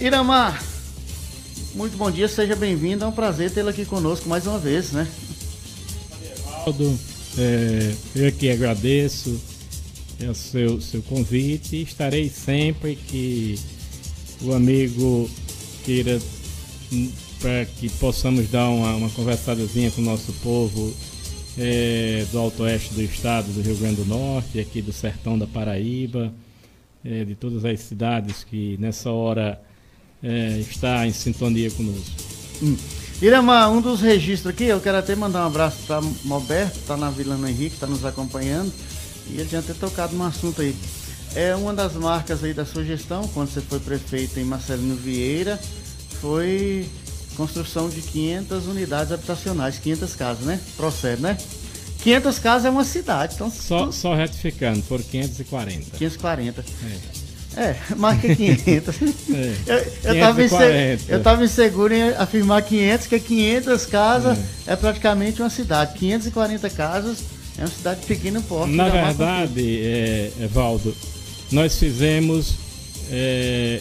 [0.00, 0.58] Iramar,
[1.74, 3.04] muito bom dia, seja bem-vindo.
[3.04, 5.06] É um prazer tê-lo aqui conosco mais uma vez, né?
[6.64, 6.98] Aldo,
[7.36, 9.38] é, eu aqui agradeço
[10.18, 13.58] o seu, seu convite e estarei sempre que
[14.40, 15.28] o amigo
[15.84, 16.18] queira
[16.90, 20.94] hum, para que possamos dar uma, uma conversadazinha com o nosso povo
[21.58, 25.46] é, do Alto Oeste do estado do Rio Grande do Norte, aqui do sertão da
[25.46, 26.32] Paraíba,
[27.04, 29.60] é, de todas as cidades que nessa hora
[30.22, 32.10] é, está em sintonia conosco.
[32.62, 32.76] Hum.
[33.22, 37.10] Irama, um dos registros aqui, eu quero até mandar um abraço para Malberto, está na
[37.10, 38.72] Vila Henrique, está nos acompanhando,
[39.28, 40.74] e ele tinha até tocado um assunto aí.
[41.34, 45.60] É uma das marcas aí da sua gestão, quando você foi prefeito em Marcelino Vieira,
[46.20, 46.88] foi
[47.36, 50.60] construção de 500 unidades habitacionais, 500 casas, né?
[50.76, 51.36] Procede, né?
[52.02, 53.50] 500 casas é uma cidade, então...
[53.50, 55.98] Só, só retificando, foram 540.
[55.98, 56.60] 540.
[56.60, 57.19] É,
[57.56, 58.96] é marca 500.
[59.32, 59.54] é.
[60.04, 64.72] Eu, estava inseguro, eu tava inseguro em afirmar 500, que 500 casas é.
[64.72, 65.98] é praticamente uma cidade.
[65.98, 67.18] 540 casas
[67.58, 68.72] é uma cidade pequena, porte.
[68.72, 70.94] Na verdade, é, Evaldo,
[71.50, 72.54] nós fizemos
[73.10, 73.80] é,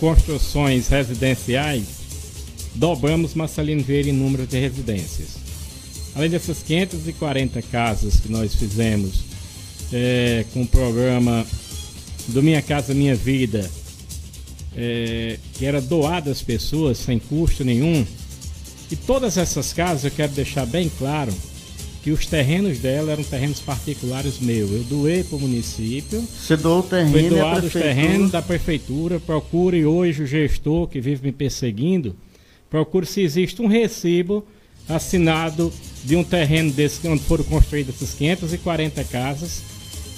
[0.00, 2.02] construções residenciais
[2.74, 5.30] dobramos Marcelino Vieira em número de residências.
[6.14, 9.20] Além dessas 540 casas que nós fizemos
[9.92, 11.46] é, com o programa
[12.28, 13.68] do Minha Casa Minha Vida,
[14.76, 18.06] é, que era doada às pessoas sem custo nenhum,
[18.90, 21.32] e todas essas casas eu quero deixar bem claro
[22.02, 24.70] que os terrenos dela eram terrenos particulares meus.
[24.70, 26.20] Eu doei para o município.
[26.20, 27.12] Você doou o terreno?
[27.12, 29.20] Foi doado os terrenos da prefeitura.
[29.20, 32.16] Procure hoje o gestor que vive me perseguindo
[32.72, 34.42] Procure se existe um recibo
[34.88, 35.70] assinado
[36.02, 39.60] de um terreno desse onde foram construídas essas 540 casas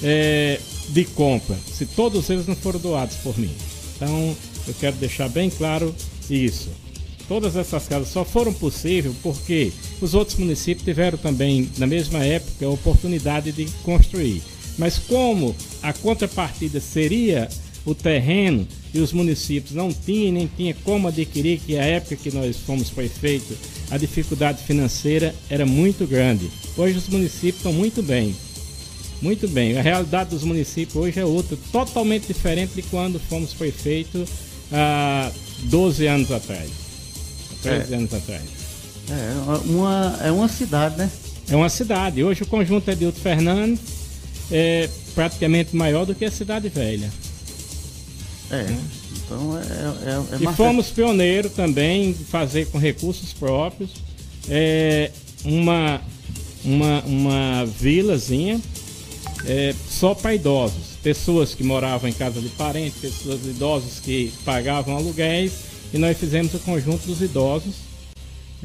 [0.01, 3.51] é, de compra, se todos eles não foram doados por mim.
[3.97, 5.95] Então, eu quero deixar bem claro
[6.29, 6.69] isso.
[7.27, 12.67] Todas essas casas só foram possíveis porque os outros municípios tiveram também, na mesma época,
[12.67, 14.43] a oportunidade de construir.
[14.77, 17.49] Mas como a contrapartida seria
[17.85, 22.31] o terreno e os municípios não tinham nem tinha como adquirir, que a época que
[22.31, 23.57] nós fomos prefeito,
[23.91, 26.51] a dificuldade financeira era muito grande.
[26.77, 28.35] Hoje os municípios estão muito bem.
[29.25, 29.79] Muito bem.
[29.79, 34.23] A realidade dos municípios hoje é outra, totalmente diferente de quando fomos prefeito
[34.71, 36.69] há 12 anos atrás.
[37.63, 37.97] 13 é.
[37.97, 38.43] anos atrás.
[39.09, 41.11] É uma, é uma cidade, né?
[41.49, 42.23] É uma cidade.
[42.23, 43.81] Hoje o conjunto Edilto Fernandes
[44.53, 47.11] é praticamente maior do que a cidade velha.
[48.51, 48.63] É.
[48.63, 48.79] Né?
[49.25, 53.89] Então é, é, é E fomos pioneiros também em fazer com recursos próprios
[54.51, 55.11] é,
[55.47, 55.99] uma,
[56.63, 58.61] uma, uma vilazinha
[59.47, 60.97] é, só para idosos.
[61.03, 65.53] Pessoas que moravam em casa de parentes, pessoas idosas que pagavam aluguéis,
[65.93, 67.77] e nós fizemos o conjunto dos idosos,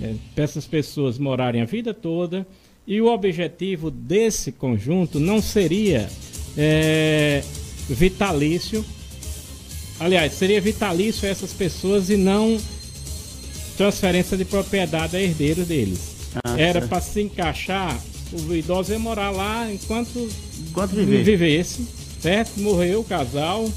[0.02, 2.46] é, para essas pessoas morarem a vida toda.
[2.88, 6.10] E o objetivo desse conjunto não seria
[6.58, 7.44] é,
[7.88, 8.84] vitalício,
[10.00, 12.58] Aliás, seria vitalício essas pessoas e não
[13.76, 16.16] transferência de propriedade a herdeiros deles.
[16.44, 18.00] Ah, Era para se encaixar,
[18.32, 20.30] o idoso ia morar lá enquanto,
[20.84, 21.24] enquanto viver.
[21.24, 21.86] vivesse,
[22.22, 22.60] certo?
[22.60, 23.70] Morreu o casal.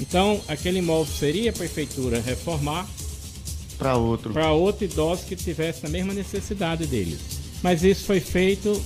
[0.00, 2.86] Então, aquele imóvel seria a prefeitura reformar
[3.78, 4.32] para outro.
[4.32, 7.18] Para outro idoso que tivesse a mesma necessidade deles.
[7.62, 8.80] Mas isso foi feito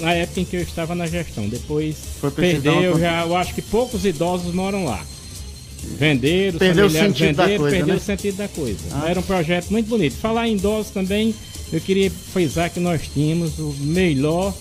[0.00, 1.48] na época em que eu estava na gestão.
[1.48, 1.96] Depois
[2.34, 5.04] perdeu, já, eu acho que poucos idosos moram lá.
[5.96, 8.00] Venderam, perdeu o sentido venderam, da coisa, perdeu né?
[8.00, 8.80] o sentido da coisa.
[8.92, 9.08] Ah.
[9.08, 10.16] Era um projeto muito bonito.
[10.16, 11.34] Falar em idosos também,
[11.72, 14.52] eu queria frisar que nós tínhamos o melhor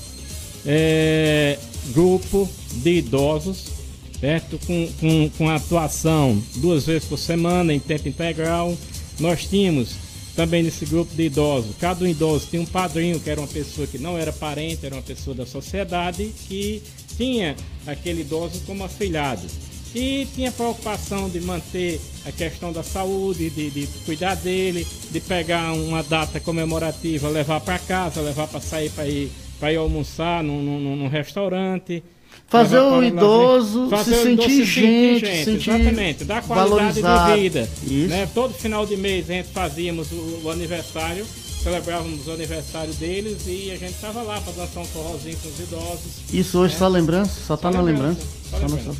[0.66, 1.58] é,
[1.94, 3.66] grupo de idosos,
[4.20, 4.60] certo?
[4.66, 8.76] Com, com, com atuação duas vezes por semana, em tempo integral.
[9.20, 9.96] Nós tínhamos
[10.36, 13.98] também nesse grupo de idosos, cada idoso tinha um padrinho, que era uma pessoa que
[13.98, 16.84] não era parente, era uma pessoa da sociedade, que
[17.18, 17.56] tinha
[17.88, 19.48] aquele idoso como afilhado
[19.96, 25.74] e tinha preocupação de manter a questão da saúde, de, de cuidar dele, de pegar
[25.74, 29.32] uma data comemorativa, levar para casa, levar para sair para ir,
[29.66, 32.04] ir almoçar num, num, num restaurante.
[32.48, 37.36] Fazer o idoso fazer se, o sentir, idoso gente, gente, sentir exatamente, dar qualidade valorizado.
[37.36, 37.70] de vida.
[38.08, 38.30] Né?
[38.34, 41.26] Todo final de mês a gente fazíamos o, o aniversário
[41.68, 45.60] celebrávamos o aniversário deles e a gente estava lá para dançar um forrozinho com os
[45.60, 46.34] idosos.
[46.34, 46.80] Isso hoje né?
[46.80, 47.32] só lembrança?
[47.46, 48.22] Só está na lembrança?
[48.50, 48.96] Só lembrança.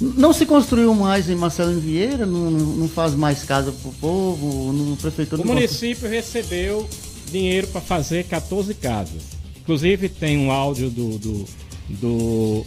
[0.00, 2.24] Não se construiu mais em Marcelino Vieira?
[2.24, 4.72] Não, não faz mais casa para o povo?
[4.72, 6.88] No prefeitura o município recebeu
[7.30, 9.41] dinheiro para fazer 14 casas.
[9.62, 11.44] Inclusive tem um áudio do, do,
[11.88, 12.64] do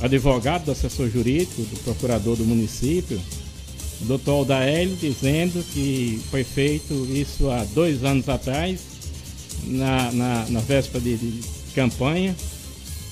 [0.00, 3.20] advogado, do assessor jurídico, do procurador do município,
[4.00, 8.80] o doutor Aldaélio dizendo que foi feito isso há dois anos atrás,
[9.64, 11.42] na, na, na véspera de, de
[11.76, 12.34] campanha,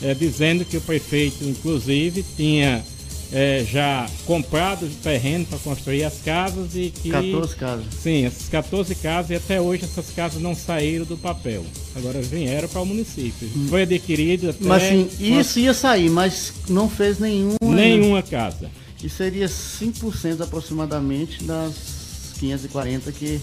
[0.02, 2.84] é, dizendo que o prefeito, inclusive, tinha
[3.32, 7.10] é, já comprado o terreno para construir as casas e que.
[7.10, 7.86] 14 casas.
[8.02, 11.64] Sim, essas 14 casas e até hoje essas casas não saíram do papel.
[11.94, 13.48] Agora vieram para o município.
[13.56, 13.66] Hum.
[13.68, 14.64] Foi adquirido até.
[14.64, 17.56] Mas sim, isso ia sair, mas não fez nenhuma.
[17.62, 18.70] Nenhuma casa.
[19.02, 23.40] E seria 5% aproximadamente das 540 que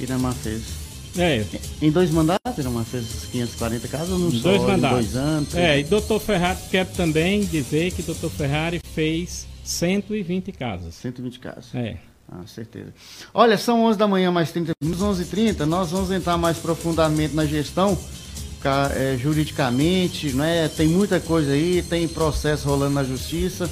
[0.00, 0.85] Iramar fez.
[1.18, 1.44] É.
[1.80, 4.50] Em dois mandatos, Iramar fez 540 casas não em só?
[4.50, 4.98] Dois mandatos.
[4.98, 5.54] Dois anos?
[5.54, 10.94] É, e doutor Ferrari, quer também dizer que doutor Ferrari fez 120 casas.
[10.94, 11.74] 120 casas.
[11.74, 11.96] É.
[12.30, 12.92] Ah, certeza.
[13.32, 15.60] Olha, são 11 da manhã, mais 30 minutos, 11h30.
[15.64, 17.96] Nós vamos entrar mais profundamente na gestão,
[18.96, 20.68] é, juridicamente, né?
[20.68, 23.70] Tem muita coisa aí, tem processo rolando na justiça.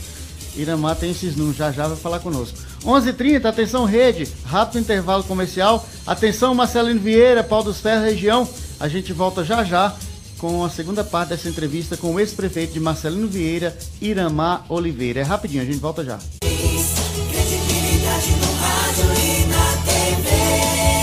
[0.57, 2.57] Iramar tem esses números, já já vai falar conosco.
[2.85, 5.87] 11:30 h 30 atenção rede, rápido intervalo comercial.
[6.07, 8.49] Atenção Marcelino Vieira, Pau dos Ferros, região.
[8.79, 9.95] A gente volta já já
[10.39, 15.21] com a segunda parte dessa entrevista com o ex-prefeito de Marcelino Vieira, Iramar Oliveira.
[15.21, 16.19] É rapidinho, a gente volta já.
[16.41, 20.94] Credibilidade no rádio e na TV.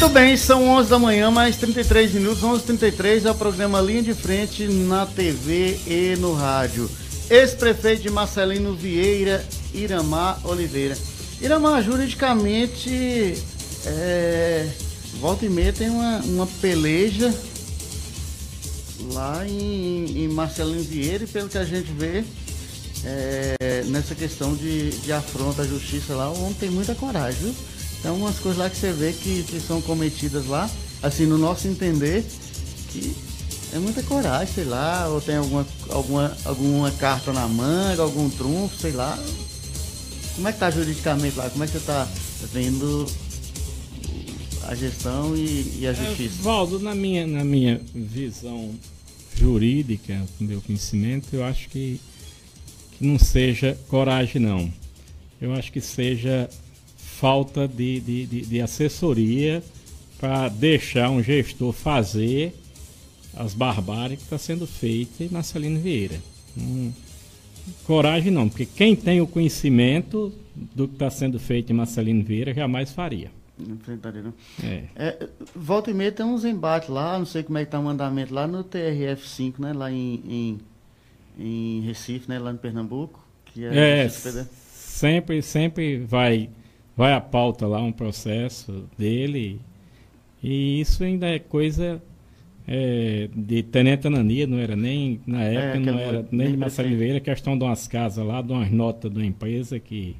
[0.00, 4.14] Muito bem, são 11 da manhã, mais 33 minutos, 11h33 é o programa Linha de
[4.14, 6.90] Frente na TV e no rádio.
[7.28, 9.44] Ex-prefeito de Marcelino Vieira,
[9.74, 10.96] Iramar Oliveira.
[11.38, 13.34] Iramar, juridicamente,
[13.84, 14.70] é,
[15.20, 17.30] volta e meia tem uma, uma peleja
[19.12, 22.24] lá em, em Marcelino Vieira e pelo que a gente vê,
[23.04, 27.54] é, nessa questão de, de afronta à justiça lá, o homem tem muita coragem, viu?
[28.00, 30.68] Então umas coisas lá que você vê que, que são cometidas lá,
[31.02, 32.24] assim, no nosso entender,
[32.90, 33.14] que
[33.74, 38.76] é muita coragem, sei lá, ou tem alguma, alguma, alguma carta na manga, algum trunfo,
[38.80, 39.18] sei lá.
[40.34, 41.50] Como é que tá juridicamente lá?
[41.50, 42.08] Como é que você está
[42.52, 43.06] vendo
[44.66, 46.40] a gestão e, e a justiça?
[46.40, 48.74] É, Valdo, na minha, na minha visão
[49.36, 52.00] jurídica, com meu conhecimento, eu acho que,
[52.96, 54.72] que não seja coragem não.
[55.40, 56.48] Eu acho que seja
[57.20, 59.62] falta de, de, de, de assessoria
[60.18, 62.54] para deixar um gestor fazer
[63.36, 66.18] as barbáries que está sendo feita em Marcelino Vieira.
[66.56, 66.90] Hum,
[67.84, 72.54] coragem não, porque quem tem o conhecimento do que está sendo feito em Marcelino Vieira
[72.54, 73.30] jamais faria.
[73.58, 74.32] Enfrentaria, não.
[74.64, 74.84] É.
[74.96, 75.28] é.
[75.54, 78.32] volta e meia tem uns embates lá, não sei como é que está o mandamento
[78.32, 79.74] lá no TRF5, né?
[79.74, 80.60] Lá em, em,
[81.38, 82.38] em Recife, né?
[82.38, 83.22] Lá no Pernambuco.
[83.44, 86.48] Que é, é sempre, sempre vai
[87.00, 89.58] vai à pauta lá um processo dele.
[90.42, 92.02] E isso ainda é coisa
[92.68, 96.58] é, de Tenente Anania, não era nem, na é, época, é, não era nem de
[96.58, 100.14] Massa Oliveira, questão de umas casas lá, de umas notas de uma empresa que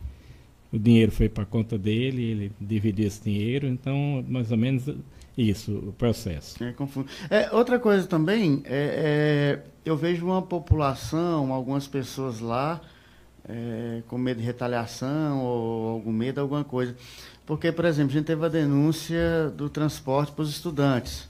[0.73, 4.88] o dinheiro foi para conta dele, ele dividiu esse dinheiro, então mais ou menos
[5.37, 6.56] isso, o processo.
[7.29, 12.81] É, é outra coisa também, é, é, eu vejo uma população, algumas pessoas lá,
[13.50, 16.94] é, com medo de retaliação ou algum medo, alguma coisa.
[17.44, 21.29] Porque, por exemplo, a gente teve a denúncia do transporte para os estudantes.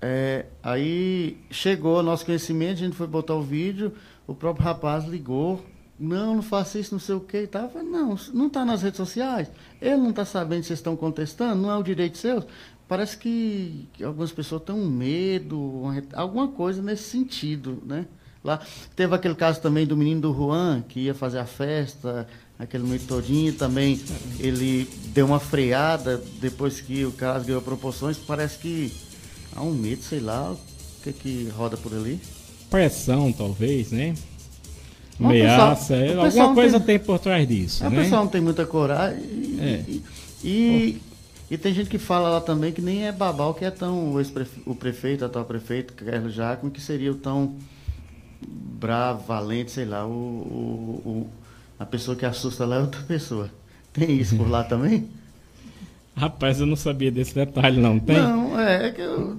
[0.00, 3.92] É, aí chegou nosso conhecimento, a gente foi botar o vídeo,
[4.26, 5.64] o próprio rapaz ligou,
[5.98, 7.70] não, não faça isso, não sei o que e tal.
[7.74, 11.70] Não, não está nas redes sociais, ele não está sabendo se vocês estão contestando, não
[11.70, 12.44] é o direito seu.
[12.88, 15.82] Parece que algumas pessoas têm um medo,
[16.12, 18.06] alguma coisa nesse sentido, né?
[18.44, 18.60] Lá.
[18.94, 23.06] Teve aquele caso também do menino do Juan, que ia fazer a festa, aquele noite
[23.06, 24.00] todinho também.
[24.38, 28.18] Ele deu uma freada depois que o caso ganhou proporções.
[28.18, 28.92] Parece que
[29.56, 30.58] há um medo, sei lá, o
[31.02, 32.20] que que roda por ali.
[32.70, 34.14] Pressão, talvez, né?
[35.18, 37.86] Ameaça, é, alguma coisa tem, tem, por trás disso.
[37.86, 38.02] A né?
[38.02, 39.22] pessoa não tem muita coragem.
[39.22, 39.84] E, é.
[39.86, 40.02] e,
[40.42, 41.02] e,
[41.52, 44.20] e, tem gente que fala lá também que nem é babal que é tão o,
[44.66, 47.54] o prefeito, atual prefeito, Carlos Jacome, que seria o tão
[48.40, 51.30] bravo, valente, sei lá, o, o, o,
[51.78, 53.50] a pessoa que assusta lá é outra pessoa.
[53.92, 55.08] Tem isso por lá também?
[56.16, 57.98] Rapaz, eu não sabia desse detalhe, não.
[57.98, 58.16] Tem?
[58.16, 59.38] Não, é, é que, eu,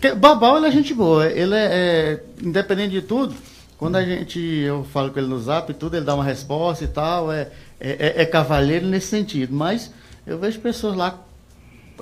[0.00, 1.26] que Babal ele é gente boa.
[1.26, 3.34] Ele é, é, independente de tudo,
[3.76, 6.84] quando a gente, eu falo com ele no zap e tudo, ele dá uma resposta
[6.84, 9.54] e tal, é, é, é, é cavalheiro nesse sentido.
[9.54, 9.92] Mas
[10.26, 11.22] eu vejo pessoas lá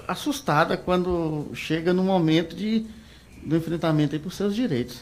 [0.06, 2.86] assustadas quando chega no momento de,
[3.44, 5.00] do enfrentamento aí por seus direitos.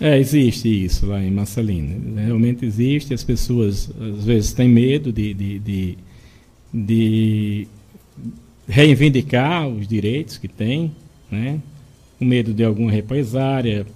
[0.00, 2.20] É, existe isso lá em Massalina.
[2.20, 5.98] Realmente existe, as pessoas às vezes têm medo de, de, de,
[6.72, 7.68] de
[8.68, 10.92] reivindicar os direitos que tem,
[11.30, 11.60] né?
[12.18, 13.86] com medo de alguma represária,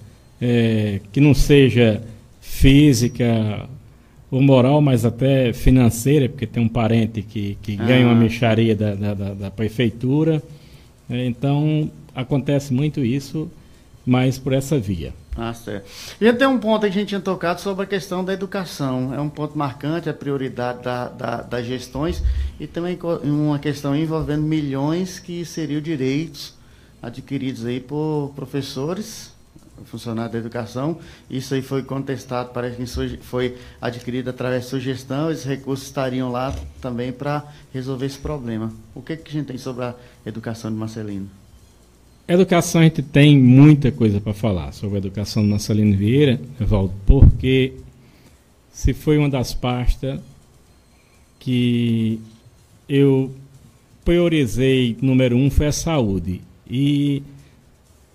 [0.40, 2.02] é, que não seja
[2.40, 3.68] física
[4.30, 7.84] ou moral, mas até financeira, porque tem um parente que, que ah.
[7.84, 10.42] ganha uma mexaria da, da, da, da prefeitura.
[11.10, 13.50] É, então, acontece muito isso,
[14.06, 15.12] mas por essa via.
[15.36, 15.88] Ah, certo.
[16.20, 19.14] E tem um ponto que a gente tinha tocado sobre a questão da educação.
[19.14, 22.22] É um ponto marcante, a prioridade da, da, das gestões
[22.58, 26.54] e também uma questão envolvendo milhões que seriam direitos
[27.02, 29.32] adquiridos aí por professores,
[29.84, 30.98] funcionários da educação.
[31.30, 35.30] Isso aí foi contestado, parece que foi adquirido através de sugestão.
[35.30, 38.72] Esses recursos estariam lá também para resolver esse problema.
[38.94, 39.94] O que, que a gente tem sobre a
[40.26, 41.39] educação de Marcelino?
[42.32, 46.94] Educação, a gente tem muita coisa para falar sobre a educação de Marcelino Vieira, Evaldo,
[47.04, 47.72] porque
[48.70, 50.20] se foi uma das pastas
[51.40, 52.20] que
[52.88, 53.34] eu
[54.04, 56.40] priorizei, número um, foi a saúde.
[56.70, 57.20] E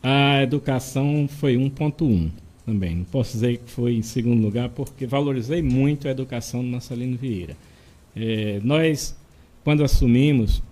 [0.01, 2.31] a educação foi 1.1
[2.65, 2.95] também.
[2.95, 7.17] Não posso dizer que foi em segundo lugar, porque valorizei muito a educação do Marcelino
[7.17, 7.57] Vieira.
[8.15, 9.13] É, nós,
[9.61, 10.63] quando assumimos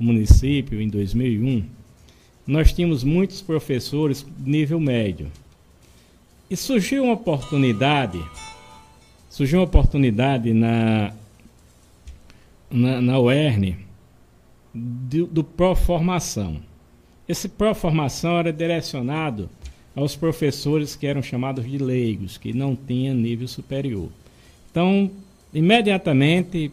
[0.00, 1.77] o município em 2001,
[2.48, 5.30] nós tínhamos muitos professores nível médio.
[6.48, 8.18] E surgiu uma oportunidade,
[9.28, 11.12] surgiu uma oportunidade na,
[12.70, 13.76] na, na UERN
[14.72, 16.56] do, do Pró-Formação.
[17.28, 19.50] Esse Pró-Formação era direcionado
[19.94, 24.08] aos professores que eram chamados de leigos, que não tinham nível superior.
[24.70, 25.10] Então,
[25.52, 26.72] imediatamente,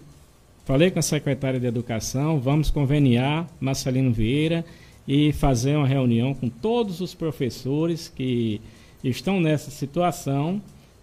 [0.64, 4.64] falei com a secretária de Educação, vamos conveniar, Marcelino Vieira,
[5.08, 8.60] e fazer uma reunião com todos os professores que
[9.04, 10.62] estão nessa situação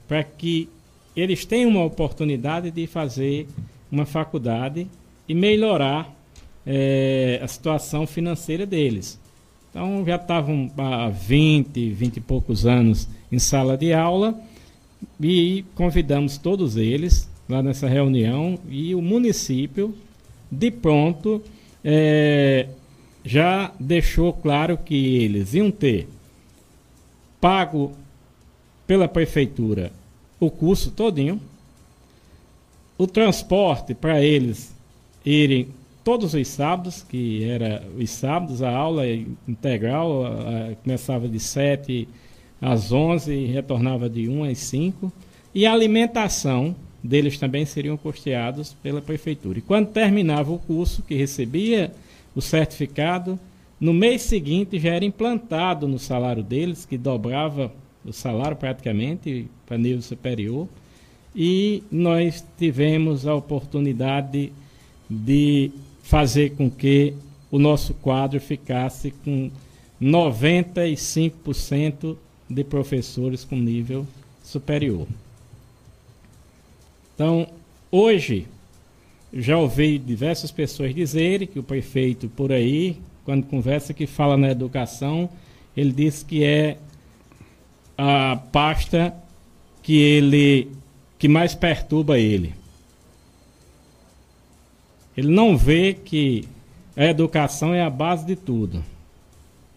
[0.09, 0.69] para que
[1.15, 3.47] eles tenham uma oportunidade de fazer
[3.91, 4.87] uma faculdade
[5.29, 6.15] e melhorar
[6.67, 9.21] é, a situação financeira deles.
[9.71, 14.39] Então já estavam há 20, 20 e poucos anos em sala de aula
[15.21, 19.95] e convidamos todos eles lá nessa reunião e o município
[20.51, 21.43] de pronto
[21.85, 22.69] é,
[23.25, 26.09] já deixou claro que eles iam ter
[27.41, 27.93] pago
[28.87, 29.93] pela prefeitura
[30.38, 31.41] o curso todinho,
[32.99, 34.75] o transporte para eles
[35.25, 35.69] irem
[36.02, 39.05] todos os sábados, que era os sábados, a aula
[39.47, 42.09] integral, a, a, começava de 7
[42.61, 45.12] às 11 e retornava de 1 às 5,
[45.55, 49.59] e a alimentação deles também seriam custeados pela prefeitura.
[49.59, 51.93] E quando terminava o curso, que recebia
[52.35, 53.39] o certificado.
[53.81, 57.73] No mês seguinte já era implantado no salário deles, que dobrava
[58.05, 60.69] o salário praticamente para nível superior.
[61.35, 64.53] E nós tivemos a oportunidade
[65.09, 65.71] de
[66.03, 67.15] fazer com que
[67.51, 69.51] o nosso quadro ficasse com
[70.01, 72.17] 95%
[72.49, 74.07] de professores com nível
[74.43, 75.07] superior.
[77.15, 77.47] Então,
[77.91, 78.47] hoje,
[79.33, 84.51] já ouvi diversas pessoas dizerem que o prefeito por aí, quando conversa que fala na
[84.51, 85.29] educação,
[85.77, 86.77] ele diz que é
[87.97, 89.15] a pasta
[89.83, 90.69] que ele
[91.19, 92.53] que mais perturba ele.
[95.17, 96.49] Ele não vê que
[96.97, 98.85] a educação é a base de tudo.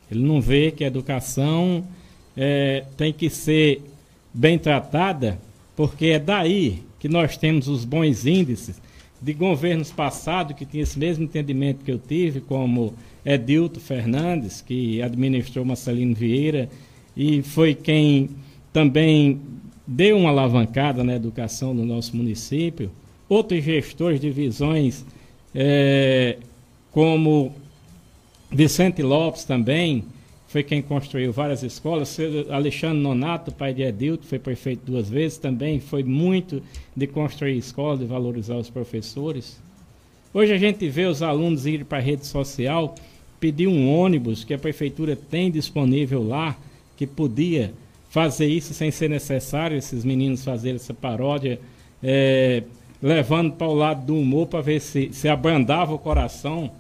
[0.09, 1.83] Ele não vê que a educação
[2.35, 3.81] é, tem que ser
[4.33, 5.39] bem tratada,
[5.75, 8.81] porque é daí que nós temos os bons índices
[9.21, 12.93] de governos passados que tinha esse mesmo entendimento que eu tive, como
[13.25, 16.69] Edilto Fernandes, que administrou Marcelino Vieira
[17.15, 18.29] e foi quem
[18.73, 19.39] também
[19.87, 22.91] deu uma alavancada na educação no nosso município.
[23.27, 25.05] Outros gestores de visões,
[25.53, 26.37] é,
[26.91, 27.53] como
[28.51, 30.03] Vicente Lopes também,
[30.55, 32.17] foi quem construiu várias escolas.
[32.49, 36.63] Alexandre Nonato, pai de Edilto, foi prefeito duas vezes, também foi muito
[36.95, 39.59] de construir escolas, de valorizar os professores.
[40.33, 42.95] Hoje a gente vê os alunos irem para a rede social,
[43.37, 46.55] pedir um ônibus que a prefeitura tem disponível lá,
[46.95, 47.73] que podia
[48.09, 51.59] fazer isso sem ser necessário, esses meninos fazerem essa paródia,
[52.01, 52.63] é,
[53.03, 56.71] levando para o lado do humor para ver se, se abrandava o coração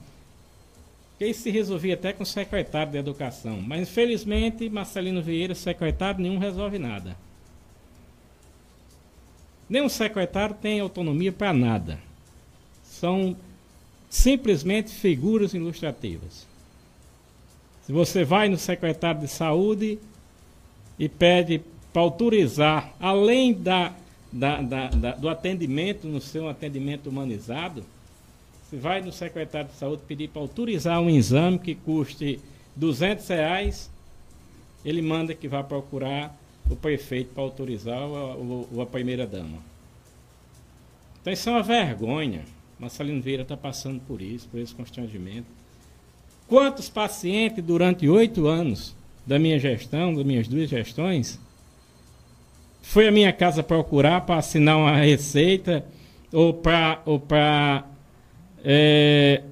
[1.17, 3.61] que isso se resolvia até com o secretário de Educação.
[3.61, 7.15] Mas, infelizmente, Marcelino Vieira, secretário, nenhum resolve nada.
[9.69, 11.99] Nenhum secretário tem autonomia para nada.
[12.83, 13.35] São
[14.09, 16.45] simplesmente figuras ilustrativas.
[17.85, 19.99] Se você vai no secretário de saúde
[20.97, 21.61] e pede
[21.93, 23.93] para autorizar, além da,
[24.31, 27.85] da, da, da, do atendimento, no seu atendimento humanizado,
[28.65, 32.39] Você vai no secretário de saúde pedir para autorizar um exame que custe
[32.75, 33.91] 200 reais,
[34.83, 36.35] ele manda que vá procurar
[36.69, 39.59] o prefeito para autorizar o, o, a primeira dama.
[41.21, 42.41] Então isso é uma vergonha.
[42.79, 45.47] Marcelino Vieira está passando por isso, por esse constrangimento.
[46.47, 48.95] Quantos pacientes durante oito anos
[49.25, 51.39] da minha gestão, das minhas duas gestões,
[52.81, 55.85] foi à minha casa procurar para assinar uma receita
[56.31, 57.19] ou para ou
[58.65, 59.43] é,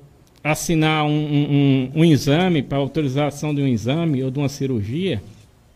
[0.44, 5.22] assinar um, um, um exame, para autorização de um exame ou de uma cirurgia,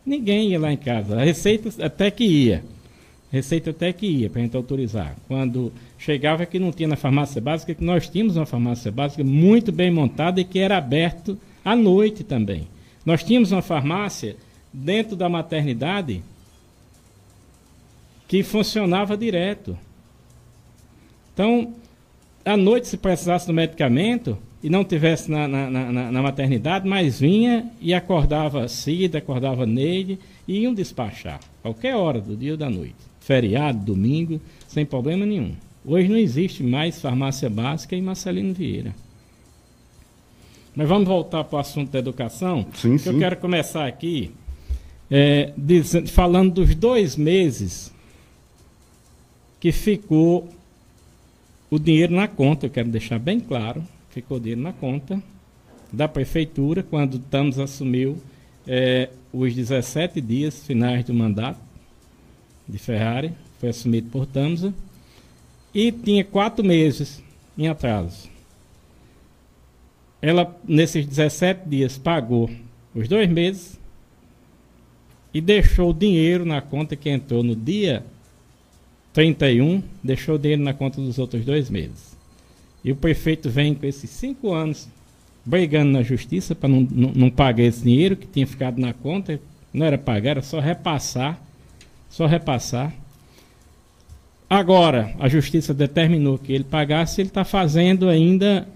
[0.04, 1.16] ninguém ia lá em casa.
[1.18, 2.64] A receita até que ia.
[3.30, 5.16] Receita até que ia para a gente autorizar.
[5.28, 9.70] Quando chegava que não tinha na farmácia básica, que nós tínhamos uma farmácia básica muito
[9.70, 12.66] bem montada e que era aberto à noite também.
[13.04, 14.36] Nós tínhamos uma farmácia
[14.72, 16.22] dentro da maternidade
[18.26, 19.78] que funcionava direto.
[21.32, 21.74] Então,
[22.48, 27.20] à noite, se precisasse do medicamento e não tivesse na, na, na, na maternidade, mas
[27.20, 32.70] vinha e acordava Cida, acordava Neide e iam despachar, qualquer hora do dia ou da
[32.70, 32.96] noite.
[33.20, 35.54] Feriado, domingo, sem problema nenhum.
[35.84, 38.94] Hoje não existe mais farmácia básica em Marcelino Vieira.
[40.74, 42.66] Mas vamos voltar para o assunto da educação.
[42.74, 43.10] Sim, que sim.
[43.10, 44.30] Eu quero começar aqui
[45.10, 45.52] é,
[46.06, 47.92] falando dos dois meses
[49.60, 50.48] que ficou
[51.70, 55.22] o dinheiro na conta, eu quero deixar bem claro, ficou o dinheiro na conta
[55.92, 58.18] da prefeitura quando Tamos assumiu
[58.66, 61.60] é, os 17 dias finais do mandato
[62.68, 64.72] de Ferrari, foi assumido por Tamsa,
[65.74, 67.22] e tinha quatro meses
[67.56, 68.28] em atraso.
[70.20, 72.50] Ela, nesses 17 dias, pagou
[72.94, 73.78] os dois meses
[75.32, 78.04] e deixou o dinheiro na conta que entrou no dia
[79.12, 82.16] 31, deixou o dinheiro na conta dos outros dois meses.
[82.84, 84.88] E o prefeito vem com esses cinco anos
[85.44, 89.40] brigando na justiça para não, não, não, pagar esse dinheiro que tinha ficado na conta.
[89.72, 91.40] Não era pagar, era só repassar.
[92.10, 92.92] Só repassar.
[94.48, 98.66] Agora, a justiça determinou que ele pagasse, ele está fazendo ainda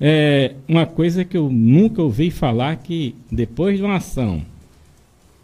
[0.00, 4.42] é uma coisa que eu nunca ouvi falar que depois de uma ação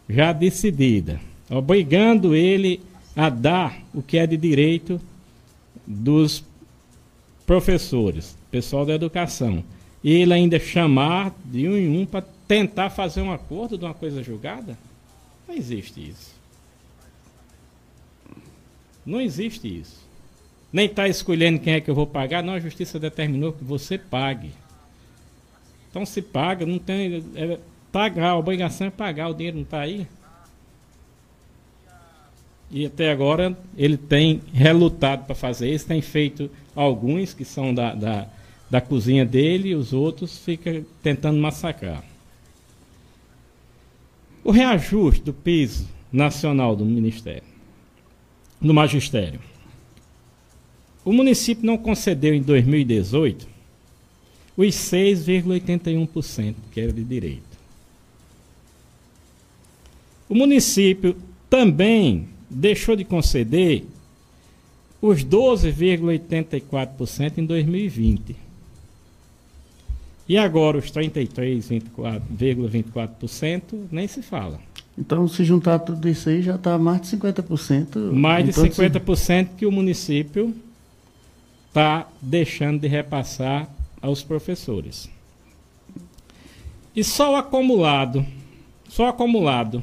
[0.08, 2.80] já decidida, obrigando ele
[3.14, 5.00] a dar o que é de direito
[5.86, 6.44] dos
[7.46, 9.64] professores, pessoal da educação,
[10.02, 13.94] e ele ainda chamar de um em um para tentar fazer um acordo de uma
[13.94, 14.78] coisa julgada?
[15.46, 16.34] Não existe isso.
[19.04, 20.10] Não existe isso
[20.72, 23.98] nem está escolhendo quem é que eu vou pagar, não, a justiça determinou que você
[23.98, 24.52] pague.
[25.90, 27.24] Então se paga, não tem.
[27.34, 27.58] É,
[27.90, 30.06] pagar, a obrigação é pagar, o dinheiro não está aí.
[32.70, 37.94] E até agora ele tem relutado para fazer isso, tem feito alguns que são da,
[37.94, 38.28] da,
[38.70, 42.04] da cozinha dele e os outros ficam tentando massacrar.
[44.44, 47.42] O reajuste do piso nacional do Ministério,
[48.60, 49.40] do Magistério.
[51.04, 53.48] O município não concedeu em 2018
[54.56, 57.58] os 6,81% que era de direito.
[60.28, 61.16] O município
[61.48, 63.84] também deixou de conceder
[65.00, 68.36] os 12,84% em 2020.
[70.28, 74.60] E agora os 33,24% nem se fala.
[74.98, 78.12] Então, se juntar tudo isso aí, já está mais de 50%.
[78.12, 80.54] Mais de 50% que o município
[81.68, 83.66] está deixando de repassar
[84.02, 85.08] aos professores.
[86.94, 88.26] E só o acumulado,
[88.88, 89.82] só o acumulado,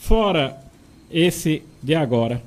[0.00, 0.58] fora
[1.10, 2.42] esse de agora,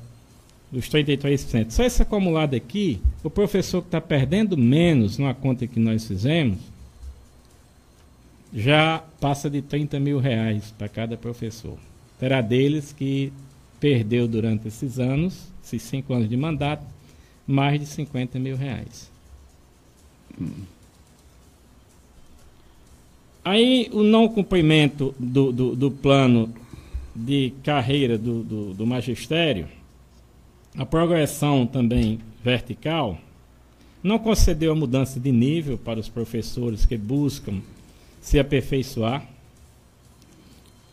[0.71, 5.79] dos 33%, só esse acumulado aqui, o professor que está perdendo menos numa conta que
[5.79, 6.59] nós fizemos,
[8.53, 11.77] já passa de 30 mil reais para cada professor.
[12.19, 13.31] Terá deles que
[13.79, 16.85] perdeu durante esses anos, esses cinco anos de mandato,
[17.47, 19.09] mais de 50 mil reais.
[23.43, 26.53] Aí o não cumprimento do, do, do plano
[27.15, 29.67] de carreira do, do, do magistério,
[30.77, 33.17] a progressão também vertical,
[34.01, 37.61] não concedeu a mudança de nível para os professores que buscam
[38.21, 39.25] se aperfeiçoar.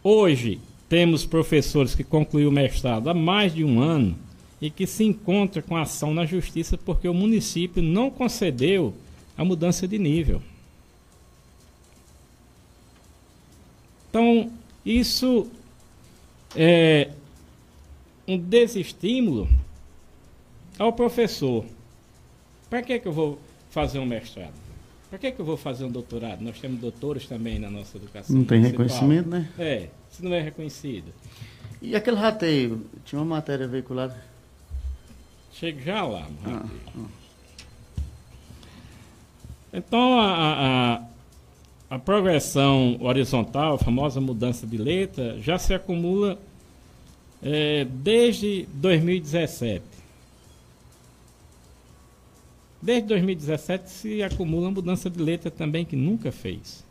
[0.02, 4.16] Hoje, temos professores que concluíram o mestrado há mais de um ano
[4.60, 8.94] e que se encontra com ação na justiça porque o município não concedeu
[9.36, 10.42] a mudança de nível.
[14.10, 14.50] Então,
[14.84, 15.46] isso
[16.56, 17.10] é
[18.26, 19.48] um desestímulo
[20.78, 21.64] ao professor.
[22.68, 23.38] Para que, que eu vou
[23.70, 24.52] fazer um mestrado?
[25.08, 26.42] Para que, que eu vou fazer um doutorado?
[26.42, 28.36] Nós temos doutores também na nossa educação.
[28.36, 29.48] Não tem reconhecimento, né?
[29.58, 31.12] É, se não é reconhecido.
[31.80, 32.84] E aquele rateio?
[33.04, 34.22] Tinha uma matéria veiculada?
[35.52, 36.62] Chega já lá, ah,
[36.94, 37.06] ah.
[39.72, 41.02] Então, a, a,
[41.90, 46.38] a progressão horizontal, a famosa mudança de letra, já se acumula
[47.42, 49.82] é, desde 2017.
[52.80, 56.84] Desde 2017 se acumula mudança de letra também que nunca fez.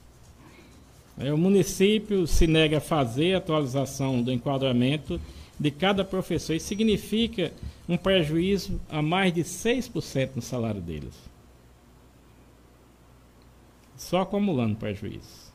[1.19, 5.21] É, o município se nega a fazer a atualização do enquadramento
[5.59, 6.55] de cada professor.
[6.55, 7.51] Isso significa
[7.87, 11.13] um prejuízo a mais de 6% no salário deles.
[13.97, 15.51] Só acumulando prejuízo.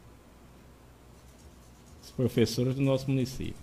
[2.03, 3.63] Os professores do nosso município.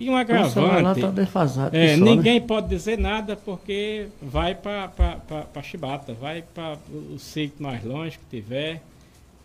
[0.00, 1.00] E um agravante.
[1.02, 2.46] Tá defasado, é, só, ninguém né?
[2.46, 8.80] pode dizer nada porque vai para Chibata, vai para o sítio mais longe que tiver.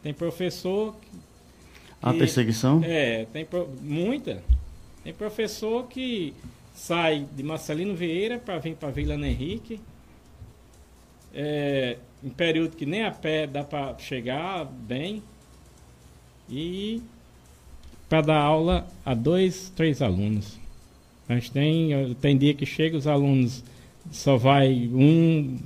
[0.01, 0.95] Tem professor.
[1.01, 1.07] Que,
[2.01, 2.81] a perseguição?
[2.85, 3.45] É, tem
[3.81, 4.41] muita.
[5.03, 6.33] Tem professor que
[6.73, 9.81] sai de Marcelino Vieira para vir para Vila Henrique.
[11.33, 15.21] É, em período que nem a pé dá para chegar bem.
[16.49, 17.01] E
[18.09, 20.57] para dar aula a dois, três alunos.
[21.27, 23.63] Mas tem, tem dia que chega os alunos,
[24.11, 25.57] só vai um,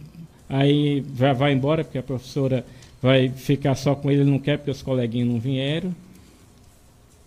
[0.48, 2.66] aí já vai embora porque a professora
[3.02, 5.96] vai ficar só com ele, não quer porque os coleguinhas não vieram.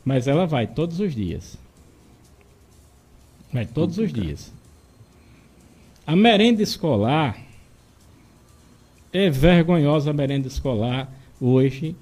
[0.05, 1.57] Mas ela vai todos os dias.
[3.53, 4.53] Vai todos os dias.
[6.07, 7.39] A merenda escolar
[9.13, 11.95] é vergonhosa a merenda escolar hoje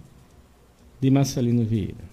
[1.01, 2.11] de Marcelino Vieira.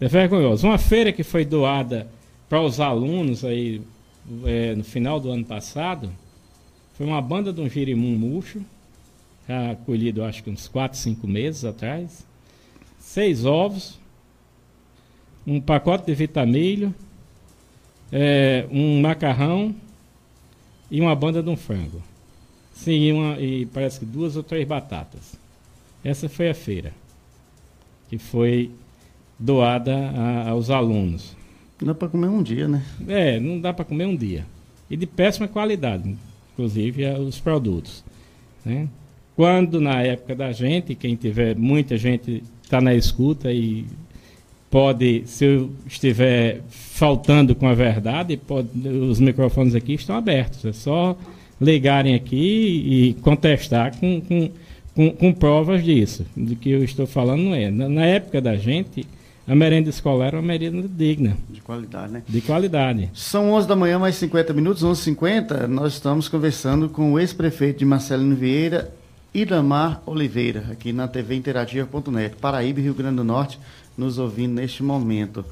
[0.00, 0.66] É vergonhoso.
[0.66, 2.08] Uma feira que foi doada
[2.48, 3.82] para os alunos aí
[4.44, 6.10] é, no final do ano passado
[6.94, 8.62] foi uma banda de um girimum murcho,
[9.48, 12.26] já colhido acho que uns 4, 5 meses atrás.
[12.98, 13.98] Seis ovos,
[15.46, 16.94] um pacote de vitamilho,
[18.12, 19.74] é, um macarrão
[20.90, 22.09] e uma banda de um frango.
[22.82, 25.34] Sim, e, uma, e parece que duas ou três batatas.
[26.02, 26.94] Essa foi a feira,
[28.08, 28.70] que foi
[29.38, 31.36] doada a, aos alunos.
[31.78, 32.82] Não dá para comer um dia, né?
[33.06, 34.46] É, não dá para comer um dia.
[34.88, 36.16] E de péssima qualidade,
[36.54, 38.02] inclusive os produtos.
[38.64, 38.88] Né?
[39.36, 43.84] Quando na época da gente, quem tiver, muita gente está na escuta e
[44.70, 50.64] pode, se eu estiver faltando com a verdade, pode, os microfones aqui estão abertos.
[50.64, 51.14] É só
[51.60, 54.50] ligarem aqui e contestar com, com,
[54.94, 56.24] com, com provas disso.
[56.36, 57.70] Do que eu estou falando não é.
[57.70, 59.06] Na, na época da gente,
[59.46, 61.36] a merenda escolar era uma merenda digna.
[61.48, 62.22] De qualidade, né?
[62.26, 63.10] De qualidade.
[63.12, 65.66] São 11 da manhã, mais 50 minutos, 11h50.
[65.66, 68.92] Nós estamos conversando com o ex-prefeito de Marcelino Vieira,
[69.32, 73.60] Idamar Oliveira, aqui na TV Interativa.net, Paraíba, Rio Grande do Norte,
[73.96, 75.44] nos ouvindo neste momento.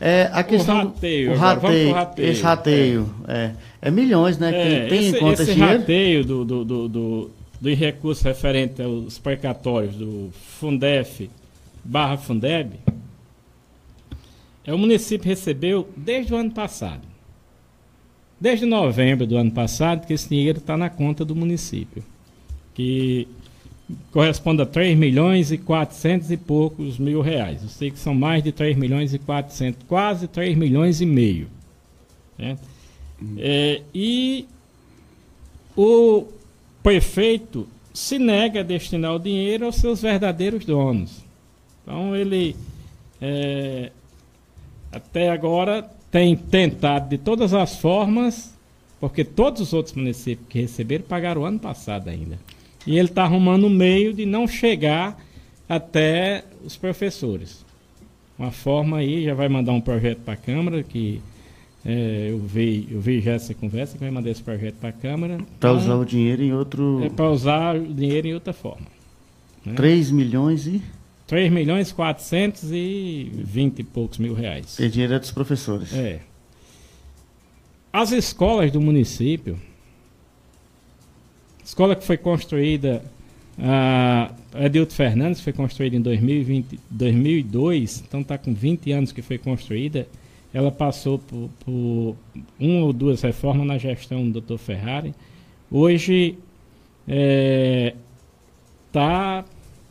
[0.00, 4.50] É, a questão o rateio, o rateio, rateio, esse rateio, é, é, é milhões, né?
[4.50, 9.18] É, tem esse, em conta esse rateio do, do, do, do, do recurso referente aos
[9.18, 11.30] precatórios do Fundef
[11.84, 12.78] barra Fundeb,
[14.64, 17.02] é, o município recebeu desde o ano passado.
[18.40, 22.02] Desde novembro do ano passado, que esse dinheiro está na conta do município.
[22.74, 23.28] Que
[24.10, 27.62] corresponde a 3 milhões e 400 e poucos mil reais.
[27.62, 31.48] Eu sei que são mais de 3 milhões e 400, quase 3 milhões e meio.
[32.38, 32.58] Né?
[33.20, 33.36] Hum.
[33.38, 34.46] É, e
[35.76, 36.26] o
[36.82, 41.22] prefeito se nega a destinar o dinheiro aos seus verdadeiros donos.
[41.82, 42.56] Então ele
[43.20, 43.90] é,
[44.90, 48.52] até agora tem tentado de todas as formas,
[49.00, 52.38] porque todos os outros municípios que receberam pagaram o ano passado ainda.
[52.86, 55.18] E ele está arrumando um meio de não chegar
[55.68, 57.64] até os professores.
[58.38, 61.20] Uma forma aí, já vai mandar um projeto para a Câmara, que
[61.84, 64.92] é, eu, vi, eu vi já essa conversa, que vai mandar esse projeto para a
[64.92, 65.36] Câmara.
[65.58, 67.02] Para então, usar o dinheiro em outro.
[67.04, 68.86] É para usar o dinheiro em outra forma.
[69.64, 69.74] Né?
[69.74, 70.82] 3 milhões e.
[71.26, 74.78] 3 milhões 420 e poucos mil reais.
[74.78, 75.92] E dinheiro é dos professores.
[75.94, 76.20] É.
[77.92, 79.58] As escolas do município,
[81.72, 83.02] escola que foi construída,
[83.58, 84.30] a
[84.66, 90.06] Edilto Fernandes foi construída em 2020, 2002, então está com 20 anos que foi construída.
[90.52, 92.16] Ela passou por, por
[92.60, 94.58] uma ou duas reformas na gestão do Dr.
[94.58, 95.14] Ferrari.
[95.70, 96.36] Hoje
[97.06, 97.94] está é,
[98.92, 99.44] tá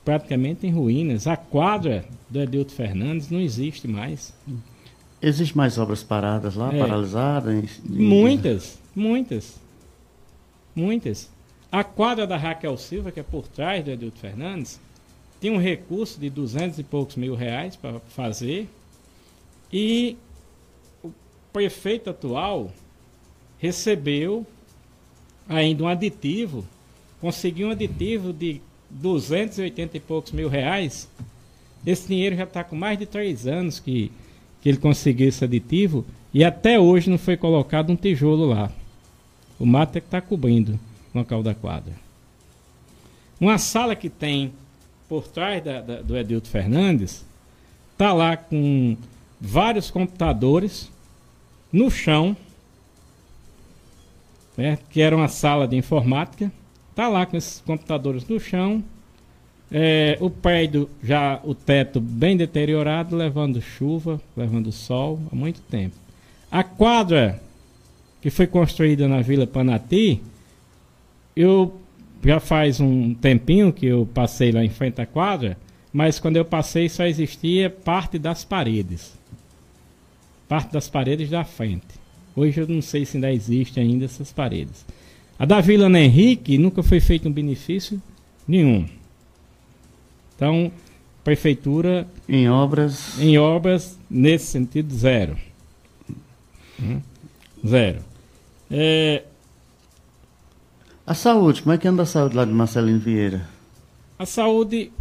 [0.05, 1.25] praticamente em ruínas.
[1.25, 4.31] A quadra do Edilto Fernandes não existe mais.
[5.19, 6.77] Existem mais obras paradas lá, é.
[6.77, 7.81] paralisadas?
[7.83, 9.59] Muitas, muitas.
[10.75, 11.40] Muitas.
[11.71, 14.77] A quadra da Raquel Silva, que é por trás do Edilto Fernandes,
[15.39, 18.67] tinha um recurso de duzentos e poucos mil reais para fazer.
[19.71, 20.17] E
[21.01, 21.09] o
[21.53, 22.69] prefeito atual
[23.57, 24.45] recebeu
[25.47, 26.65] ainda um aditivo,
[27.21, 31.09] conseguiu um aditivo de 280 e poucos mil reais.
[31.85, 34.11] Esse dinheiro já está com mais de três anos que,
[34.61, 38.69] que ele conseguiu esse aditivo e até hoje não foi colocado um tijolo lá.
[39.57, 40.77] O mato é que está cobrindo
[41.13, 41.93] local da quadra.
[43.39, 44.53] Uma sala que tem
[45.09, 47.25] por trás da, da, do Edilto Fernandes
[47.91, 48.95] está lá com
[49.39, 50.91] vários computadores
[51.71, 52.35] no chão,
[54.55, 56.51] né, que era uma sala de informática.
[56.91, 58.83] Está lá com esses computadores no chão.
[59.71, 65.95] É, o prédio já, o teto bem deteriorado, levando chuva, levando sol há muito tempo.
[66.51, 67.41] A quadra
[68.21, 70.21] que foi construída na Vila Panati,
[71.35, 71.79] eu
[72.23, 75.57] já faz um tempinho que eu passei lá em frente à quadra,
[75.91, 79.13] mas quando eu passei só existia parte das paredes.
[80.47, 81.99] Parte das paredes da frente.
[82.35, 84.85] Hoje eu não sei se ainda existe ainda essas paredes.
[85.37, 88.01] A da Vila Henrique nunca foi feito um benefício
[88.47, 88.85] nenhum.
[90.35, 90.71] Então,
[91.23, 95.37] prefeitura em obras em obras nesse sentido zero.
[96.81, 97.01] Hum?
[97.65, 97.99] Zero.
[98.69, 99.23] É,
[101.11, 103.45] a saúde, como é que anda a saúde lá de Marcelino Vieira?
[104.17, 104.93] A saúde,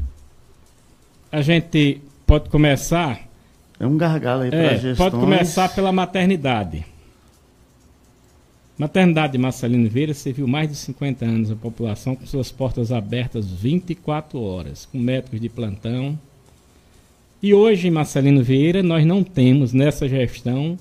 [1.31, 3.29] a gente pode começar.
[3.79, 4.99] É um gargalo aí para é, gestões.
[4.99, 6.85] Pode começar pela maternidade.
[8.77, 13.47] Maternidade de Marcelino Vieira serviu mais de 50 anos a população com suas portas abertas
[13.47, 16.19] 24 horas, com médicos de plantão.
[17.41, 20.77] E hoje em Marcelino Vieira nós não temos nessa gestão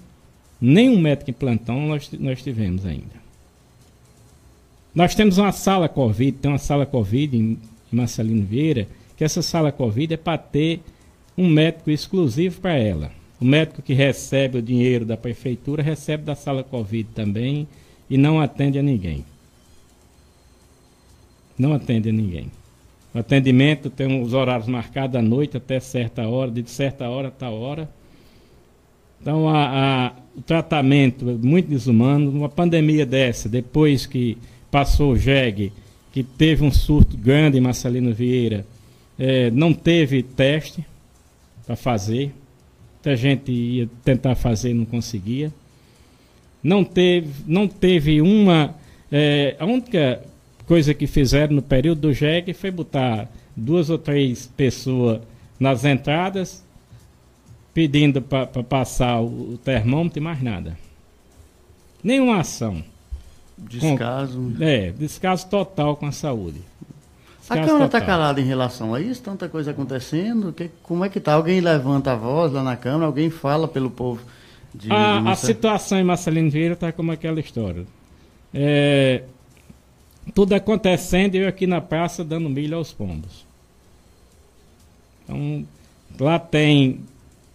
[0.60, 3.19] nenhum médico em plantão, nós, nós tivemos ainda.
[4.94, 7.60] Nós temos uma sala Covid, tem uma sala Covid em
[7.92, 10.82] Marcelino Vieira, que essa sala Covid é para ter
[11.38, 13.12] um médico exclusivo para ela.
[13.40, 17.68] O médico que recebe o dinheiro da prefeitura recebe da sala Covid também
[18.10, 19.24] e não atende a ninguém.
[21.58, 22.52] Não atende a ninguém.
[23.14, 27.50] O atendimento tem os horários marcados à noite até certa hora, de certa hora a
[27.50, 27.90] hora.
[29.22, 32.30] Então, a, a, o tratamento é muito desumano.
[32.32, 34.38] Uma pandemia dessa, depois que
[34.72, 35.72] passou o JEG,
[36.12, 38.66] que teve um surto grande em Marcelino Vieira,
[39.18, 40.86] é, não teve teste
[41.66, 42.34] para fazer.
[42.96, 45.52] Muita gente ia tentar fazer e não conseguia.
[46.64, 48.76] Não teve, não teve uma.
[49.12, 50.22] É, a única
[50.66, 55.22] coisa que fizeram no período do JEG foi botar duas ou três pessoas
[55.60, 56.64] nas entradas,
[57.74, 60.78] pedindo para passar o termômetro e mais nada.
[62.04, 62.84] Nenhuma ação.
[63.68, 64.54] Descaso.
[64.58, 66.62] Com, é, descaso total com a saúde.
[67.40, 69.22] Descaso a Câmara está calada em relação a isso?
[69.22, 70.54] Tanta coisa acontecendo?
[70.54, 71.34] Que, como é que está?
[71.34, 73.06] Alguém levanta a voz lá na Câmara?
[73.06, 74.22] Alguém fala pelo povo?
[74.74, 77.86] De, a, de a situação em Marcelino Vieira está como aquela história.
[78.54, 79.24] É,
[80.34, 83.46] tudo acontecendo e eu aqui na praça dando milho aos pombos.
[85.24, 85.66] Então,
[86.20, 87.02] lá tem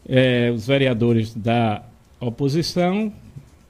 [0.08, 1.82] é, os vereadores da
[2.20, 3.12] oposição,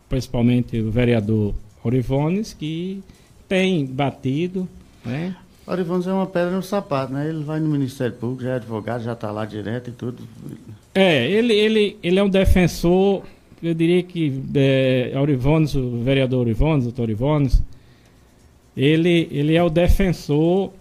[0.09, 3.03] principalmente o vereador Orivones, que
[3.47, 4.69] tem batido,
[5.05, 5.37] né?
[5.67, 7.29] Orivones é uma pedra no sapato, né?
[7.29, 10.23] Ele vai no Ministério Público, já é advogado, já está lá direto e tudo.
[10.95, 13.23] É, ele, ele, ele é um defensor,
[13.63, 17.63] eu diria que é, Orivones, o vereador Orivones, doutor Orivones,
[18.77, 20.73] ele, ele é o defensor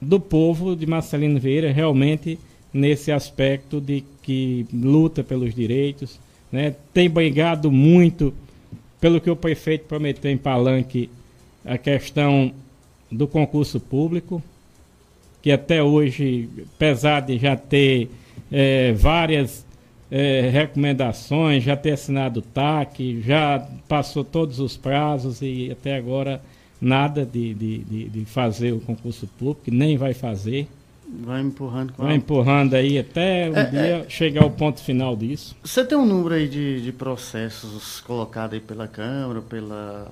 [0.00, 2.38] do povo de Marcelino Vieira, realmente
[2.72, 6.18] nesse aspecto de que luta pelos direitos,
[6.50, 6.74] né?
[6.92, 8.34] tem brigado muito
[9.04, 11.10] pelo que o prefeito prometeu em Palanque,
[11.62, 12.54] a questão
[13.12, 14.42] do concurso público,
[15.42, 18.08] que até hoje, apesar de já ter
[18.50, 19.66] é, várias
[20.10, 26.40] é, recomendações, já ter assinado o TAC, já passou todos os prazos e até agora
[26.80, 30.66] nada de, de, de, de fazer o concurso público, nem vai fazer.
[31.06, 34.08] Vai empurrando com Vai empurrando aí até um é, dia é...
[34.08, 35.56] chegar ao ponto final disso.
[35.62, 40.10] Você tem um número aí de, de processos colocados aí pela Câmara, pela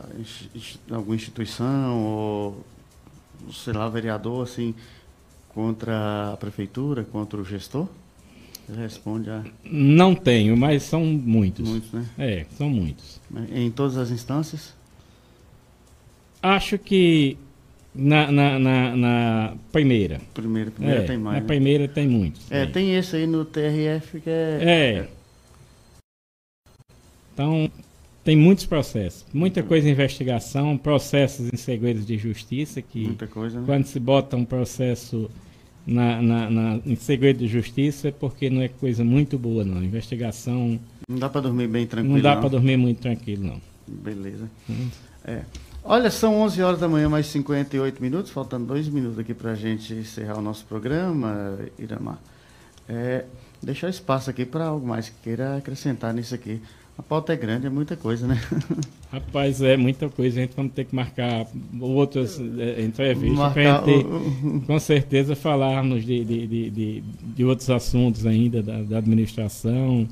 [0.90, 2.64] alguma instituição, ou
[3.52, 4.74] sei lá, vereador, assim,
[5.48, 7.88] contra a prefeitura, contra o gestor?
[8.76, 9.42] Responde a.
[9.64, 11.68] Não tenho, mas são muitos.
[11.68, 12.07] Muitos, né?
[12.16, 13.20] É, são muitos.
[13.52, 14.72] Em todas as instâncias?
[16.40, 17.37] Acho que
[17.94, 20.20] na, na, na, na primeira.
[20.33, 21.35] Primeira, primeira é, tem mais.
[21.37, 21.46] Na né?
[21.46, 22.50] primeira tem muitos.
[22.50, 24.59] É, tem esse aí no TRF que é.
[24.62, 25.09] É.
[27.35, 27.70] Então,
[28.22, 33.66] tem muitos processos, muita coisa em investigação, processos em segredos de justiça, que coisa, né?
[33.66, 35.31] quando se bota um processo
[35.87, 39.83] na, na, na, em segredo de justiça é porque não é coisa muito boa, não.
[39.83, 40.78] Investigação.
[41.09, 42.14] Não dá para dormir bem tranquilo.
[42.14, 43.61] Não dá para dormir muito tranquilo, não.
[43.88, 44.48] Beleza.
[44.70, 44.88] Hum.
[45.24, 45.42] É.
[45.85, 49.55] Olha, são 11 horas da manhã, mais 58 minutos, faltando dois minutos aqui para a
[49.57, 52.18] gente encerrar o nosso programa, Iramar.
[52.88, 53.25] É,
[53.61, 56.61] deixar espaço aqui para algo mais que queira acrescentar nisso aqui.
[56.97, 58.40] A pauta é grande, é muita coisa, né?
[59.11, 60.38] Rapaz, é muita coisa.
[60.38, 61.47] A gente vai ter que marcar
[61.81, 64.62] outras é, entrevistas para a gente, o...
[64.66, 70.07] com certeza, falarmos de, de, de, de, de outros assuntos ainda da, da administração.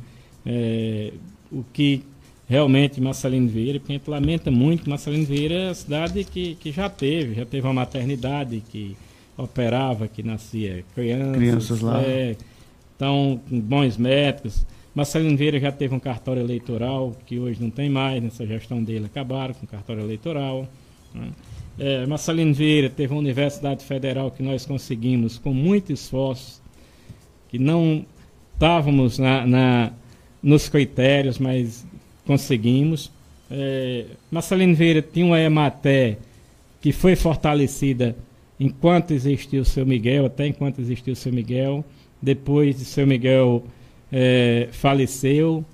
[0.45, 1.13] É,
[1.53, 2.03] o que
[2.51, 6.73] realmente Marcelino Vieira, porque a gente lamenta muito, Marcelino Vieira é a cidade que, que
[6.73, 8.97] já teve, já teve uma maternidade que
[9.39, 11.37] operava, que nascia crianças.
[11.37, 12.03] Crianças lá.
[12.03, 12.37] É,
[12.97, 14.67] então, com bons médicos.
[14.93, 19.07] Marcelino Vieira já teve um cartório eleitoral, que hoje não tem mais, nessa gestão dele
[19.07, 20.67] acabaram com o cartório eleitoral.
[21.15, 21.29] Né?
[21.79, 26.61] É, Marcelino Vieira teve uma Universidade Federal que nós conseguimos com muito esforço,
[27.49, 28.05] que não
[28.55, 29.93] estávamos na, na,
[30.43, 31.89] nos critérios, mas
[32.31, 33.11] conseguimos.
[33.51, 36.17] É, Marcelino Vieira tinha uma EMATE
[36.81, 38.15] que foi fortalecida
[38.61, 41.85] enquanto existiu o seu Miguel, até enquanto existiu o seu Miguel.
[42.23, 43.65] Depois de seu Miguel
[44.13, 45.65] é, faleceu,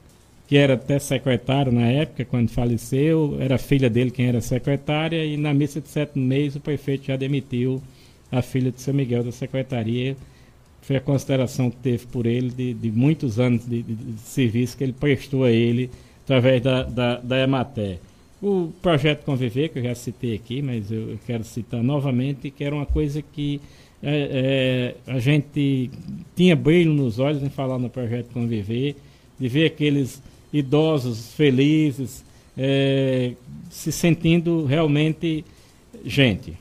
[0.49, 5.37] que era até secretário na época, quando faleceu, era filha dele quem era secretária, e
[5.37, 7.83] na missa de sétimo mês o prefeito já demitiu
[8.33, 10.16] a filha de São Miguel da secretaria.
[10.81, 14.75] Foi a consideração que teve por ele de, de muitos anos de, de, de, serviço
[14.75, 15.90] que ele prestou a ele
[16.27, 17.99] através da, da, da Ematé.
[18.43, 22.75] O projeto Conviver, que eu já citei aqui, mas eu quero citar novamente, que era
[22.75, 23.61] uma coisa que
[24.03, 25.89] é, é, a gente
[26.35, 28.97] tinha brilho nos olhos em falar no projeto Conviver,
[29.39, 30.21] de ver aqueles
[30.53, 32.25] idosos felizes,
[32.59, 33.33] é,
[33.71, 35.45] se sentindo realmente
[36.05, 36.55] gente.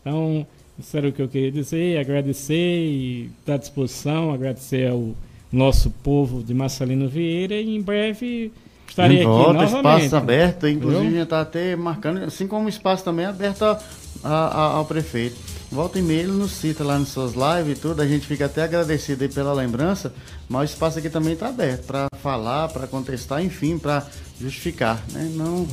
[0.00, 0.46] Então,
[0.78, 5.14] isso era o que eu queria dizer, agradecer e estar à disposição, agradecer ao
[5.52, 8.50] nosso povo de Marcelino Vieira e em breve
[8.98, 10.04] estarei volta, aqui novamente.
[10.04, 13.62] espaço aberto, inclusive a gente está até marcando, assim como o espaço também é aberto
[13.62, 13.78] a,
[14.24, 15.36] a, ao prefeito.
[15.70, 18.46] Volta e meia ele nos cita lá nas suas lives e tudo, a gente fica
[18.46, 20.12] até agradecido aí pela lembrança,
[20.48, 24.06] mas o espaço aqui também está aberto para falar, para contestar, enfim, para
[24.40, 25.30] justificar, né?
[25.34, 25.66] Não...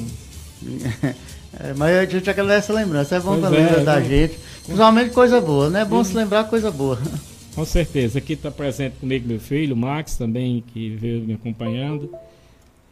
[1.57, 4.37] É, mas a gente agradece a lembrança, é bom pois também é, da é, gente,
[4.65, 5.83] principalmente coisa boa, né?
[5.83, 6.99] É bom se lembrar coisa boa.
[7.55, 12.13] Com certeza, aqui está presente comigo meu filho, Max, também, que veio me acompanhando.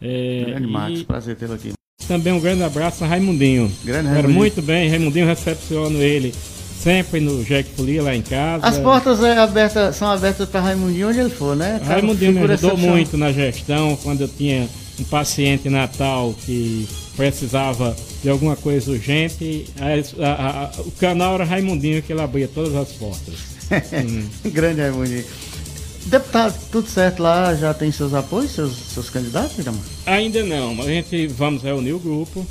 [0.03, 1.71] É, grande Max, prazer tê-lo aqui.
[2.07, 3.71] Também um grande abraço a Raimundinho.
[3.85, 4.33] Grande Raimundinho.
[4.33, 6.33] Muito bem, Raimundinho recepciona ele
[6.83, 8.67] sempre no Jack Folia lá em casa.
[8.67, 11.79] As portas é abertas, são abertas para Raimundinho onde ele for, né?
[11.79, 14.67] Tá Raimundinho me ajudou muito na gestão, quando eu tinha
[14.99, 21.45] um paciente natal que precisava de alguma coisa urgente, a, a, a, o canal era
[21.45, 23.35] Raimundinho que ele abria todas as portas.
[24.05, 24.27] hum.
[24.51, 25.23] Grande Raimundinho.
[26.05, 27.55] Deputado, tudo certo lá?
[27.55, 29.79] Já tem seus apoios, seus, seus candidatos, Irama?
[30.05, 32.45] Ainda não, mas a gente vamos reunir o grupo.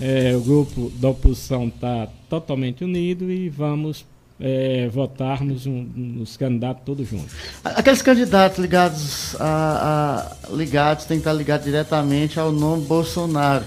[0.00, 4.04] É, o grupo da oposição está totalmente unido e vamos
[4.40, 7.32] é, votarmos um, nos candidatos todos juntos.
[7.62, 13.64] Aqueles candidatos ligados a, a ligados tem que estar ligados diretamente ao nome Bolsonaro,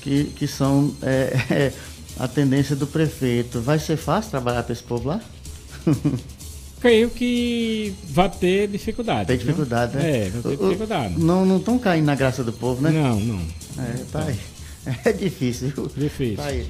[0.00, 1.72] que, que são é, é,
[2.18, 3.60] a tendência do prefeito.
[3.60, 5.20] Vai ser fácil trabalhar para esse povo lá?
[6.80, 9.26] creio que vai ter dificuldade.
[9.26, 10.26] Tem dificuldade, né?
[10.26, 11.14] É, vai ter dificuldade.
[11.18, 12.90] Não estão caindo na graça do povo, né?
[12.90, 13.40] Não, não.
[13.78, 14.38] É, tá aí.
[15.04, 15.72] É difícil.
[15.96, 16.36] Difícil.
[16.36, 16.66] Tá aí.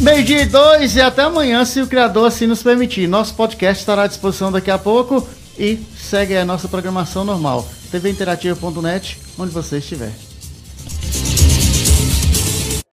[0.00, 3.08] Meio-dia e dois e até amanhã, se o Criador assim nos permitir.
[3.08, 5.26] Nosso podcast estará à disposição daqui a pouco
[5.58, 7.68] e segue a nossa programação normal.
[7.90, 10.12] tvinterativa.net, onde você estiver.